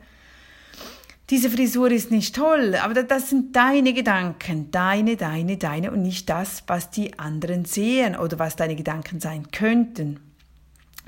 diese 1.30 1.50
Frisur 1.50 1.90
ist 1.90 2.12
nicht 2.12 2.36
toll, 2.36 2.76
aber 2.76 3.02
das 3.02 3.32
sind 3.32 3.56
deine 3.56 3.94
Gedanken, 3.94 4.70
deine, 4.70 5.16
deine, 5.16 5.58
deine 5.58 5.90
und 5.92 6.04
nicht 6.04 6.30
das, 6.30 6.64
was 6.68 6.92
die 6.92 7.18
anderen 7.18 7.66
sehen 7.66 8.16
oder 8.16 8.38
was 8.38 8.56
deine 8.56 8.76
Gedanken 8.76 9.20
sein 9.20 9.52
könnten. 9.52 10.20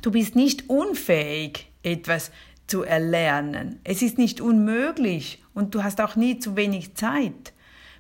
Du 0.02 0.10
bist 0.10 0.36
nicht 0.36 0.70
unfähig, 0.70 1.70
etwas 1.84 2.32
zu 2.68 2.84
erlernen. 2.84 3.80
Es 3.84 4.02
ist 4.02 4.18
nicht 4.18 4.42
unmöglich 4.42 5.44
und 5.54 5.74
du 5.74 5.84
hast 5.84 6.02
auch 6.02 6.16
nie 6.16 6.40
zu 6.40 6.56
wenig 6.56 6.96
Zeit. 6.96 7.54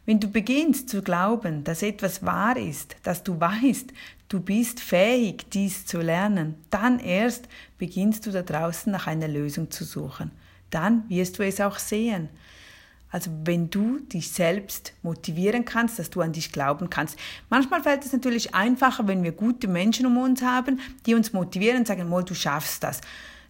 Wenn 0.06 0.20
du 0.20 0.30
beginnst 0.30 0.90
zu 0.90 1.02
glauben, 1.02 1.64
dass 1.64 1.82
etwas 1.82 2.24
wahr 2.24 2.56
ist, 2.56 2.96
dass 3.04 3.24
du 3.24 3.40
weißt, 3.40 3.92
du 4.30 4.40
bist 4.40 4.80
fähig, 4.80 5.50
dies 5.50 5.86
zu 5.86 6.00
lernen, 6.00 6.56
dann 6.70 7.00
erst 7.00 7.48
beginnst 7.78 8.26
du 8.26 8.32
da 8.32 8.42
draußen 8.42 8.92
nach 8.92 9.08
einer 9.08 9.28
Lösung 9.28 9.70
zu 9.72 9.84
suchen. 9.84 10.32
Dann 10.70 11.10
wirst 11.10 11.40
du 11.40 11.44
es 11.44 11.60
auch 11.60 11.80
sehen. 11.80 12.30
Also 13.10 13.32
wenn 13.46 13.70
du 13.70 14.00
dich 14.00 14.32
selbst 14.32 14.94
motivieren 15.02 15.64
kannst, 15.66 15.98
dass 15.98 16.10
du 16.10 16.22
an 16.22 16.34
dich 16.34 16.52
glauben 16.52 16.90
kannst. 16.90 17.18
Manchmal 17.50 17.82
fällt 17.82 18.06
es 18.06 18.12
natürlich 18.12 18.54
einfacher, 18.54 19.08
wenn 19.08 19.24
wir 19.24 19.32
gute 19.32 19.68
Menschen 19.68 20.06
um 20.06 20.18
uns 20.18 20.42
haben, 20.42 20.80
die 21.06 21.16
uns 21.16 21.32
motivieren 21.32 21.80
und 21.80 21.88
sagen, 21.88 22.10
du 22.10 22.34
schaffst 22.34 22.84
das. 22.84 23.02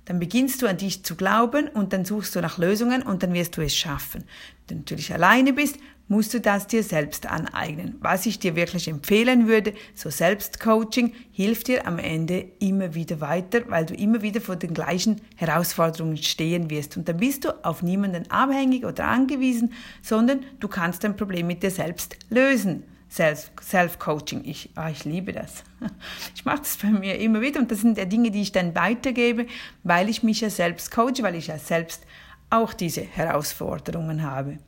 Dann 0.07 0.19
beginnst 0.19 0.61
du 0.61 0.67
an 0.67 0.77
dich 0.77 1.03
zu 1.03 1.15
glauben 1.15 1.67
und 1.67 1.91
dann 1.91 2.05
suchst 2.05 2.33
du 2.33 2.39
nach 2.39 2.57
Lösungen 2.57 3.01
und 3.01 3.23
dann 3.23 3.33
wirst 3.33 3.57
du 3.57 3.61
es 3.61 3.75
schaffen. 3.75 4.23
Wenn 4.67 4.77
du 4.77 4.81
natürlich 4.81 5.13
alleine 5.13 5.51
bist, 5.51 5.77
musst 6.07 6.33
du 6.33 6.39
das 6.39 6.65
dir 6.67 6.81
selbst 6.81 7.25
aneignen. 7.25 7.97
Was 7.99 8.25
ich 8.25 8.39
dir 8.39 8.55
wirklich 8.55 8.87
empfehlen 8.87 9.49
würde, 9.49 9.73
so 9.93 10.09
Selbstcoaching 10.09 11.13
hilft 11.33 11.67
dir 11.67 11.85
am 11.85 11.99
Ende 11.99 12.45
immer 12.59 12.95
wieder 12.95 13.19
weiter, 13.19 13.63
weil 13.67 13.85
du 13.85 13.95
immer 13.95 14.21
wieder 14.21 14.39
vor 14.39 14.55
den 14.55 14.73
gleichen 14.73 15.19
Herausforderungen 15.35 16.15
stehen 16.15 16.69
wirst. 16.69 16.95
Und 16.95 17.09
dann 17.09 17.17
bist 17.17 17.43
du 17.43 17.65
auf 17.65 17.83
niemanden 17.83 18.31
abhängig 18.31 18.85
oder 18.85 19.05
angewiesen, 19.07 19.73
sondern 20.01 20.45
du 20.61 20.69
kannst 20.69 21.03
dein 21.03 21.17
Problem 21.17 21.47
mit 21.47 21.63
dir 21.63 21.71
selbst 21.71 22.15
lösen. 22.29 22.83
Self-Coaching, 23.09 24.43
ich, 24.43 24.69
ah, 24.75 24.89
ich 24.89 25.05
liebe 25.05 25.33
das. 25.33 25.63
Ich 26.35 26.45
mache 26.45 26.59
das 26.59 26.77
bei 26.77 26.89
mir 26.89 27.19
immer 27.19 27.41
wieder 27.41 27.59
und 27.59 27.71
das 27.71 27.81
sind 27.81 27.97
ja 27.97 28.05
Dinge, 28.05 28.31
die 28.31 28.41
ich 28.41 28.51
dann 28.51 28.75
weitergebe, 28.75 29.47
weil 29.83 30.07
ich 30.07 30.23
mich 30.23 30.41
ja 30.41 30.49
selbst 30.49 30.91
coache, 30.91 31.21
weil 31.21 31.35
ich 31.35 31.47
ja 31.47 31.57
selbst 31.57 32.03
auch 32.49 32.73
diese 32.73 33.01
Herausforderungen 33.01 34.23
habe. 34.23 34.59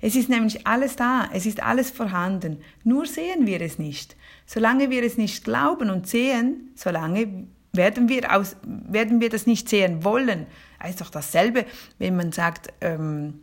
Es 0.00 0.16
ist 0.16 0.28
nämlich 0.28 0.66
alles 0.66 0.96
da, 0.96 1.28
es 1.32 1.46
ist 1.46 1.62
alles 1.62 1.90
vorhanden, 1.90 2.58
nur 2.84 3.06
sehen 3.06 3.46
wir 3.46 3.60
es 3.60 3.78
nicht. 3.78 4.16
Solange 4.46 4.90
wir 4.90 5.02
es 5.02 5.16
nicht 5.16 5.44
glauben 5.44 5.90
und 5.90 6.06
sehen, 6.06 6.72
solange 6.74 7.46
werden 7.72 8.08
wir, 8.08 8.34
aus, 8.34 8.56
werden 8.64 9.20
wir 9.20 9.30
das 9.30 9.46
nicht 9.46 9.68
sehen 9.68 10.04
wollen. 10.04 10.46
Es 10.82 10.90
ist 10.90 11.00
doch 11.00 11.10
dasselbe, 11.10 11.64
wenn 11.98 12.16
man 12.16 12.32
sagt, 12.32 12.72
ähm, 12.80 13.42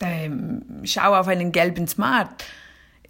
ähm, 0.00 0.62
schau 0.84 1.14
auf 1.14 1.28
einen 1.28 1.52
gelben 1.52 1.86
Smart. 1.86 2.44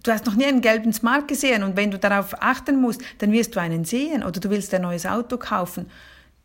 Du 0.05 0.11
hast 0.11 0.25
noch 0.25 0.35
nie 0.35 0.45
einen 0.45 0.61
gelben 0.61 0.93
Smart 0.93 1.27
gesehen 1.27 1.63
und 1.63 1.75
wenn 1.75 1.91
du 1.91 1.97
darauf 1.97 2.41
achten 2.41 2.79
musst, 2.79 3.01
dann 3.17 3.31
wirst 3.31 3.55
du 3.55 3.59
einen 3.59 3.85
sehen 3.85 4.23
oder 4.23 4.39
du 4.39 4.49
willst 4.49 4.73
ein 4.73 4.83
neues 4.83 5.05
Auto 5.05 5.37
kaufen. 5.37 5.89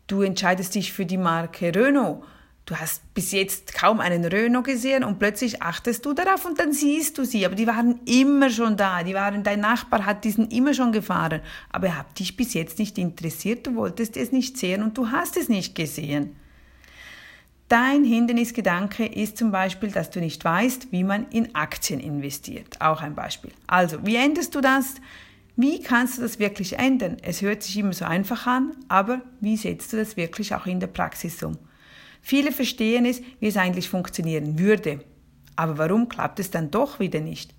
Du 0.07 0.23
entscheidest 0.23 0.75
dich 0.75 0.93
für 0.93 1.07
die 1.07 1.19
Marke 1.19 1.75
Renault 1.75 2.25
Du 2.71 2.77
hast 2.77 3.03
bis 3.15 3.33
jetzt 3.33 3.75
kaum 3.75 3.99
einen 3.99 4.25
Renault 4.25 4.65
gesehen 4.65 5.03
und 5.03 5.19
plötzlich 5.19 5.61
achtest 5.61 6.07
du 6.07 6.13
darauf 6.13 6.45
und 6.45 6.61
dann 6.61 6.73
siehst 6.73 7.19
du 7.19 7.25
sie. 7.25 7.45
Aber 7.45 7.57
die 7.57 7.67
waren 7.67 7.99
immer 8.07 8.49
schon 8.49 8.77
da. 8.77 9.03
Die 9.03 9.13
waren, 9.13 9.43
dein 9.43 9.59
Nachbar 9.59 10.07
hat 10.07 10.23
diesen 10.23 10.49
immer 10.51 10.73
schon 10.73 10.93
gefahren. 10.93 11.41
Aber 11.71 11.89
er 11.89 11.99
hat 11.99 12.17
dich 12.21 12.37
bis 12.37 12.55
jetzt 12.55 12.79
nicht 12.79 12.97
interessiert. 12.97 13.67
Du 13.67 13.75
wolltest 13.75 14.17
es 14.17 14.31
nicht 14.31 14.57
sehen 14.57 14.85
und 14.85 14.97
du 14.97 15.11
hast 15.11 15.37
es 15.37 15.49
nicht 15.49 15.75
gesehen. 15.75 16.37
Dein 17.71 18.03
Hindernisgedanke 18.03 19.07
ist 19.07 19.37
zum 19.37 19.53
Beispiel, 19.53 19.93
dass 19.93 20.11
du 20.11 20.19
nicht 20.19 20.45
weißt, 20.45 20.91
wie 20.91 21.05
man 21.05 21.29
in 21.29 21.55
Aktien 21.55 22.01
investiert. 22.01 22.81
Auch 22.81 23.01
ein 23.01 23.15
Beispiel. 23.15 23.53
Also, 23.69 24.05
wie 24.05 24.17
änderst 24.17 24.57
du 24.57 24.61
das? 24.61 24.97
Wie 25.55 25.81
kannst 25.81 26.19
du 26.19 26.23
das 26.23 26.41
wirklich 26.41 26.81
ändern? 26.81 27.19
Es 27.23 27.43
hört 27.43 27.63
sich 27.63 27.79
immer 27.79 27.93
so 27.93 28.05
einfach 28.05 28.49
an, 28.49 28.73
aber 28.89 29.21
wie 29.41 29.57
setzt 29.57 29.93
du 29.93 29.99
das 29.99 30.17
wirklich 30.17 30.53
auch 30.53 30.67
in 30.67 30.81
der 30.81 30.89
Praxis 30.89 31.41
um? 31.45 31.59
Viele 32.21 32.51
verstehen 32.51 33.05
es, 33.05 33.23
wie 33.39 33.47
es 33.47 33.57
eigentlich 33.57 33.89
funktionieren 33.89 34.59
würde. 34.59 35.05
Aber 35.55 35.79
warum 35.79 36.09
klappt 36.09 36.41
es 36.41 36.51
dann 36.51 36.73
doch 36.73 36.99
wieder 36.99 37.21
nicht? 37.21 37.55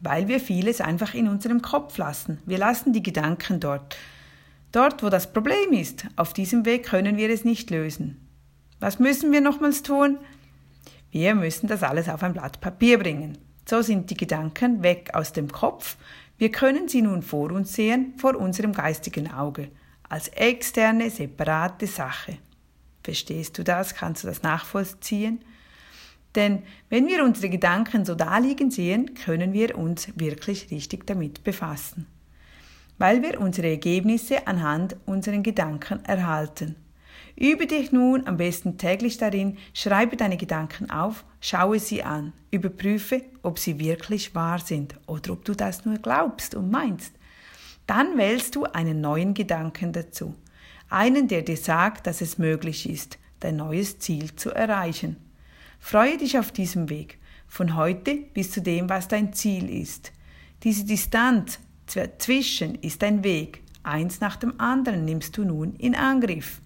Weil 0.00 0.28
wir 0.28 0.38
vieles 0.38 0.80
einfach 0.80 1.14
in 1.14 1.26
unserem 1.26 1.62
Kopf 1.62 1.98
lassen. 1.98 2.38
Wir 2.46 2.58
lassen 2.58 2.92
die 2.92 3.02
Gedanken 3.02 3.58
dort. 3.58 3.96
Dort, 4.70 5.02
wo 5.02 5.08
das 5.08 5.32
Problem 5.32 5.72
ist, 5.72 6.06
auf 6.14 6.32
diesem 6.32 6.64
Weg 6.64 6.84
können 6.84 7.16
wir 7.16 7.28
es 7.28 7.44
nicht 7.44 7.70
lösen. 7.70 8.22
Was 8.82 8.98
müssen 8.98 9.30
wir 9.30 9.40
nochmals 9.40 9.84
tun? 9.84 10.18
Wir 11.12 11.36
müssen 11.36 11.68
das 11.68 11.84
alles 11.84 12.08
auf 12.08 12.24
ein 12.24 12.32
Blatt 12.32 12.60
Papier 12.60 12.98
bringen. 12.98 13.38
So 13.64 13.80
sind 13.80 14.10
die 14.10 14.16
Gedanken 14.16 14.82
weg 14.82 15.10
aus 15.12 15.32
dem 15.32 15.52
Kopf. 15.52 15.96
Wir 16.36 16.50
können 16.50 16.88
sie 16.88 17.00
nun 17.00 17.22
vor 17.22 17.52
uns 17.52 17.74
sehen, 17.74 18.14
vor 18.16 18.34
unserem 18.34 18.72
geistigen 18.72 19.30
Auge, 19.30 19.68
als 20.08 20.26
externe, 20.30 21.10
separate 21.10 21.86
Sache. 21.86 22.38
Verstehst 23.04 23.56
du 23.56 23.62
das? 23.62 23.94
Kannst 23.94 24.24
du 24.24 24.26
das 24.26 24.42
nachvollziehen? 24.42 25.44
Denn 26.34 26.64
wenn 26.88 27.06
wir 27.06 27.22
unsere 27.22 27.50
Gedanken 27.50 28.04
so 28.04 28.16
daliegen 28.16 28.72
sehen, 28.72 29.14
können 29.14 29.52
wir 29.52 29.78
uns 29.78 30.08
wirklich 30.16 30.72
richtig 30.72 31.06
damit 31.06 31.44
befassen. 31.44 32.08
Weil 32.98 33.22
wir 33.22 33.40
unsere 33.40 33.68
Ergebnisse 33.68 34.48
anhand 34.48 34.96
unseren 35.06 35.44
Gedanken 35.44 36.04
erhalten. 36.04 36.74
Übe 37.36 37.66
dich 37.66 37.92
nun 37.92 38.26
am 38.26 38.36
besten 38.36 38.78
täglich 38.78 39.18
darin, 39.18 39.56
schreibe 39.74 40.16
deine 40.16 40.36
Gedanken 40.36 40.90
auf, 40.90 41.24
schaue 41.40 41.78
sie 41.78 42.02
an, 42.02 42.32
überprüfe, 42.50 43.22
ob 43.42 43.58
sie 43.58 43.78
wirklich 43.78 44.34
wahr 44.34 44.58
sind 44.58 44.94
oder 45.06 45.32
ob 45.32 45.44
du 45.44 45.54
das 45.54 45.84
nur 45.84 45.98
glaubst 45.98 46.54
und 46.54 46.70
meinst. 46.70 47.14
Dann 47.86 48.16
wählst 48.16 48.54
du 48.54 48.64
einen 48.64 49.00
neuen 49.00 49.34
Gedanken 49.34 49.92
dazu 49.92 50.34
einen, 50.92 51.26
der 51.26 51.42
dir 51.42 51.56
sagt, 51.56 52.06
dass 52.06 52.20
es 52.20 52.38
möglich 52.38 52.88
ist, 52.88 53.18
dein 53.40 53.56
neues 53.56 53.98
Ziel 53.98 54.36
zu 54.36 54.50
erreichen. 54.50 55.16
Freue 55.80 56.18
dich 56.18 56.38
auf 56.38 56.52
diesem 56.52 56.90
Weg, 56.90 57.18
von 57.48 57.76
heute 57.76 58.16
bis 58.34 58.52
zu 58.52 58.60
dem, 58.60 58.88
was 58.88 59.08
dein 59.08 59.32
Ziel 59.32 59.68
ist. 59.68 60.12
Diese 60.62 60.84
Distanz 60.84 61.58
zwischen 62.18 62.76
ist 62.76 63.02
ein 63.02 63.24
Weg, 63.24 63.62
eins 63.82 64.20
nach 64.20 64.36
dem 64.36 64.60
anderen 64.60 65.04
nimmst 65.04 65.36
du 65.36 65.44
nun 65.44 65.74
in 65.76 65.94
Angriff. 65.94 66.60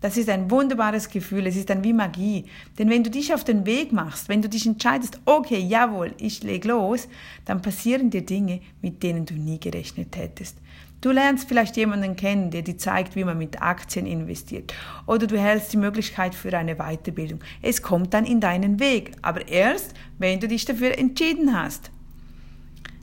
Das 0.00 0.18
ist 0.18 0.28
ein 0.28 0.50
wunderbares 0.50 1.08
Gefühl, 1.08 1.46
es 1.46 1.56
ist 1.56 1.70
dann 1.70 1.82
wie 1.82 1.94
Magie. 1.94 2.44
Denn 2.78 2.90
wenn 2.90 3.02
du 3.02 3.10
dich 3.10 3.32
auf 3.32 3.44
den 3.44 3.64
Weg 3.64 3.92
machst, 3.92 4.28
wenn 4.28 4.42
du 4.42 4.48
dich 4.48 4.66
entscheidest, 4.66 5.20
okay, 5.24 5.58
jawohl, 5.58 6.14
ich 6.18 6.42
leg 6.42 6.64
los, 6.66 7.08
dann 7.46 7.62
passieren 7.62 8.10
dir 8.10 8.24
Dinge, 8.24 8.60
mit 8.82 9.02
denen 9.02 9.24
du 9.24 9.34
nie 9.34 9.58
gerechnet 9.58 10.16
hättest. 10.16 10.58
Du 11.00 11.10
lernst 11.12 11.48
vielleicht 11.48 11.76
jemanden 11.76 12.16
kennen, 12.16 12.50
der 12.50 12.62
dir 12.62 12.76
zeigt, 12.76 13.16
wie 13.16 13.24
man 13.24 13.38
mit 13.38 13.62
Aktien 13.62 14.06
investiert. 14.06 14.74
Oder 15.06 15.26
du 15.26 15.38
hältst 15.38 15.72
die 15.72 15.76
Möglichkeit 15.78 16.34
für 16.34 16.56
eine 16.56 16.76
Weiterbildung. 16.76 17.40
Es 17.62 17.80
kommt 17.80 18.12
dann 18.12 18.24
in 18.24 18.40
deinen 18.40 18.80
Weg, 18.80 19.12
aber 19.22 19.48
erst, 19.48 19.94
wenn 20.18 20.40
du 20.40 20.48
dich 20.48 20.64
dafür 20.64 20.98
entschieden 20.98 21.58
hast. 21.58 21.90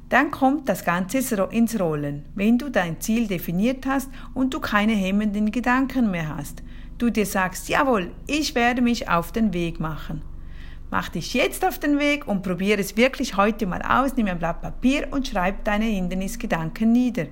Dann 0.09 0.31
kommt 0.31 0.69
das 0.69 0.85
Ganze 0.85 1.19
ins 1.51 1.79
Rollen, 1.79 2.25
wenn 2.35 2.57
du 2.57 2.69
dein 2.69 3.01
Ziel 3.01 3.27
definiert 3.27 3.85
hast 3.87 4.09
und 4.33 4.53
du 4.53 4.59
keine 4.59 4.93
hemmenden 4.93 5.51
Gedanken 5.51 6.11
mehr 6.11 6.35
hast. 6.35 6.61
Du 6.97 7.09
dir 7.09 7.25
sagst, 7.25 7.69
jawohl, 7.69 8.11
ich 8.27 8.55
werde 8.55 8.81
mich 8.81 9.09
auf 9.09 9.31
den 9.31 9.53
Weg 9.53 9.79
machen. 9.79 10.21
Mach 10.91 11.09
dich 11.09 11.33
jetzt 11.33 11.65
auf 11.65 11.79
den 11.79 11.97
Weg 11.97 12.27
und 12.27 12.43
probiere 12.43 12.79
es 12.79 12.95
wirklich 12.95 13.35
heute 13.35 13.65
mal 13.65 13.81
aus. 13.81 14.15
Nimm 14.15 14.27
ein 14.27 14.37
Blatt 14.37 14.61
Papier 14.61 15.07
und 15.11 15.27
schreib 15.27 15.63
deine 15.65 15.85
Hindernisgedanken 15.85 16.91
nieder. 16.91 17.25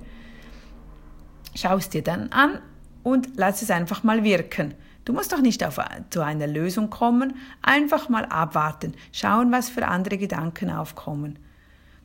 Schau 1.54 1.76
es 1.76 1.88
dir 1.88 2.02
dann 2.02 2.30
an 2.32 2.58
und 3.04 3.28
lass 3.36 3.62
es 3.62 3.70
einfach 3.70 4.02
mal 4.02 4.24
wirken. 4.24 4.74
Du 5.04 5.12
musst 5.12 5.32
doch 5.32 5.40
nicht 5.40 5.64
auf, 5.64 5.78
zu 6.10 6.22
einer 6.22 6.46
Lösung 6.46 6.90
kommen, 6.90 7.34
einfach 7.60 8.08
mal 8.08 8.24
abwarten, 8.24 8.94
schauen, 9.12 9.52
was 9.52 9.68
für 9.68 9.86
andere 9.86 10.18
Gedanken 10.18 10.70
aufkommen. 10.70 11.38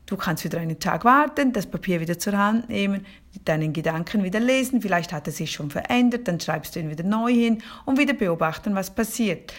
Du 0.07 0.15
kannst 0.15 0.45
wieder 0.45 0.59
einen 0.59 0.79
Tag 0.79 1.03
warten, 1.03 1.51
das 1.51 1.65
Papier 1.65 1.99
wieder 1.99 2.17
zur 2.17 2.37
Hand 2.37 2.69
nehmen, 2.69 3.05
deinen 3.43 3.73
Gedanken 3.73 4.23
wieder 4.23 4.39
lesen, 4.39 4.81
vielleicht 4.81 5.11
hat 5.11 5.27
er 5.27 5.33
sich 5.33 5.51
schon 5.51 5.69
verändert, 5.69 6.29
dann 6.29 6.39
schreibst 6.39 6.75
du 6.75 6.79
ihn 6.79 6.89
wieder 6.89 7.03
neu 7.03 7.31
hin 7.31 7.61
und 7.85 7.99
wieder 7.99 8.13
beobachten, 8.13 8.73
was 8.73 8.95
passiert. 8.95 9.53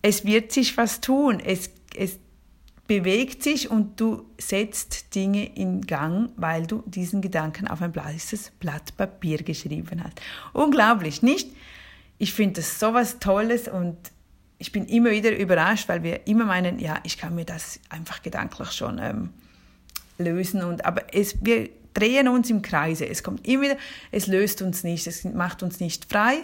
Es 0.00 0.24
wird 0.24 0.52
sich 0.52 0.74
was 0.78 1.02
tun, 1.02 1.38
es, 1.38 1.70
es 1.94 2.18
bewegt 2.86 3.42
sich 3.42 3.70
und 3.70 4.00
du 4.00 4.24
setzt 4.38 5.14
Dinge 5.14 5.44
in 5.54 5.82
Gang, 5.82 6.30
weil 6.36 6.66
du 6.66 6.82
diesen 6.86 7.20
Gedanken 7.20 7.68
auf 7.68 7.82
ein 7.82 7.94
weißes 7.94 8.52
Blatt 8.58 8.96
Papier 8.96 9.42
geschrieben 9.42 10.02
hast. 10.02 10.18
Unglaublich, 10.54 11.22
nicht? 11.22 11.50
Ich 12.16 12.32
finde 12.32 12.62
das 12.62 12.80
so 12.80 12.94
was 12.94 13.18
Tolles 13.18 13.68
und 13.68 13.98
ich 14.56 14.72
bin 14.72 14.86
immer 14.86 15.10
wieder 15.10 15.36
überrascht, 15.36 15.90
weil 15.90 16.02
wir 16.02 16.26
immer 16.26 16.46
meinen, 16.46 16.78
ja, 16.78 16.98
ich 17.04 17.18
kann 17.18 17.34
mir 17.34 17.44
das 17.44 17.78
einfach 17.90 18.22
gedanklich 18.22 18.72
schon 18.72 18.98
ähm, 18.98 19.30
lösen. 20.18 20.62
Und, 20.62 20.84
aber 20.84 21.14
es, 21.14 21.44
wir 21.44 21.68
drehen 21.94 22.28
uns 22.28 22.50
im 22.50 22.62
Kreise. 22.62 23.08
Es 23.08 23.22
kommt 23.22 23.46
immer 23.46 23.64
wieder, 23.64 23.76
es 24.10 24.26
löst 24.26 24.62
uns 24.62 24.84
nicht, 24.84 25.06
es 25.06 25.24
macht 25.24 25.62
uns 25.62 25.80
nicht 25.80 26.04
frei. 26.04 26.38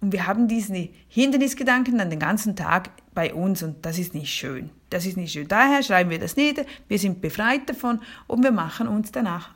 Und 0.00 0.12
wir 0.12 0.26
haben 0.26 0.46
diese 0.46 0.88
Hindernisgedanken 1.08 1.98
dann 1.98 2.10
den 2.10 2.20
ganzen 2.20 2.54
Tag 2.54 2.90
bei 3.14 3.34
uns 3.34 3.62
und 3.62 3.84
das 3.84 3.98
ist 3.98 4.14
nicht 4.14 4.32
schön. 4.32 4.70
Das 4.90 5.06
ist 5.06 5.16
nicht 5.16 5.32
schön. 5.32 5.48
Daher 5.48 5.82
schreiben 5.82 6.10
wir 6.10 6.20
das 6.20 6.36
nieder, 6.36 6.64
wir 6.86 6.98
sind 6.98 7.20
befreit 7.20 7.68
davon 7.68 8.00
und 8.26 8.42
wir 8.44 8.52
machen 8.52 8.86
uns 8.86 9.10
danach 9.10 9.50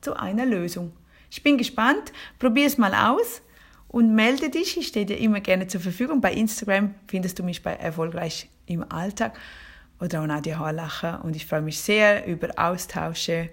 zu 0.00 0.16
einer 0.16 0.46
Lösung. 0.46 0.92
Ich 1.30 1.42
bin 1.42 1.58
gespannt, 1.58 2.12
probier 2.38 2.66
es 2.66 2.76
mal 2.76 2.94
aus 2.94 3.40
und 3.88 4.14
melde 4.14 4.50
dich. 4.50 4.76
Ich 4.76 4.88
stehe 4.88 5.06
dir 5.06 5.18
immer 5.18 5.40
gerne 5.40 5.68
zur 5.68 5.80
Verfügung. 5.80 6.20
Bei 6.20 6.32
Instagram 6.32 6.94
findest 7.06 7.38
du 7.38 7.44
mich 7.44 7.62
bei 7.62 7.74
Erfolgreich 7.74 8.48
im 8.66 8.90
Alltag 8.90 9.38
oder 10.00 10.22
auch 10.22 10.26
Nadia 10.26 10.58
Horlacher 10.58 11.24
und 11.24 11.36
ich 11.36 11.46
freue 11.46 11.62
mich 11.62 11.80
sehr 11.80 12.26
über 12.26 12.48
Austausche. 12.56 13.50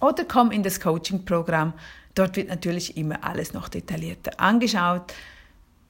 Oder 0.00 0.24
komm 0.24 0.50
in 0.50 0.62
das 0.62 0.80
Coaching-Programm. 0.80 1.72
Dort 2.14 2.36
wird 2.36 2.48
natürlich 2.48 2.96
immer 2.96 3.24
alles 3.24 3.54
noch 3.54 3.68
detaillierter 3.68 4.38
angeschaut 4.38 5.14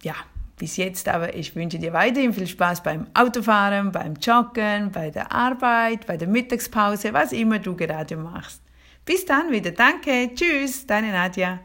ja, 0.04 0.14
bis 0.58 0.76
jetzt, 0.76 1.08
aber 1.08 1.34
ich 1.34 1.56
wünsche 1.56 1.78
dir 1.78 1.92
weiterhin 1.92 2.32
viel 2.32 2.46
Spaß 2.46 2.82
beim 2.82 3.06
Autofahren, 3.14 3.90
beim 3.90 4.14
Joggen, 4.14 4.92
bei 4.92 5.10
der 5.10 5.32
Arbeit, 5.32 6.06
bei 6.06 6.16
der 6.16 6.28
Mittagspause, 6.28 7.12
was 7.12 7.32
immer 7.32 7.58
du 7.58 7.74
gerade 7.74 8.16
machst. 8.16 8.60
Bis 9.04 9.24
dann 9.24 9.50
wieder. 9.50 9.72
Danke. 9.72 10.30
Tschüss, 10.34 10.86
deine 10.86 11.10
Nadja. 11.10 11.58